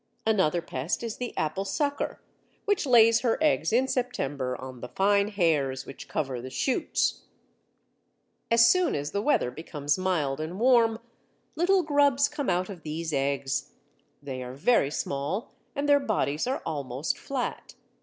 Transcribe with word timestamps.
Another 0.25 0.63
pest 0.63 1.03
is 1.03 1.17
the 1.17 1.31
Apple 1.37 1.63
sucker, 1.63 2.19
which 2.65 2.87
lays 2.87 3.19
her 3.19 3.37
eggs 3.39 3.71
in 3.71 3.87
September 3.87 4.59
on 4.59 4.81
the 4.81 4.87
fine 4.89 5.27
hairs 5.27 5.85
which 5.85 6.07
cover 6.09 6.41
the 6.41 6.49
shoots. 6.49 7.21
As 8.49 8.67
soon 8.67 8.95
as 8.95 9.11
the 9.11 9.21
weather 9.21 9.51
becomes 9.51 9.99
mild 9.99 10.39
and 10.39 10.59
warm, 10.59 10.97
little 11.55 11.83
grubs 11.83 12.27
come 12.29 12.49
out 12.49 12.67
of 12.67 12.81
these 12.81 13.13
eggs; 13.13 13.73
they 14.23 14.41
are 14.41 14.55
very 14.55 14.89
small, 14.89 15.53
and 15.75 15.87
their 15.87 15.99
bodies 15.99 16.47
are 16.47 16.63
almost 16.65 17.15
flat. 17.15 17.75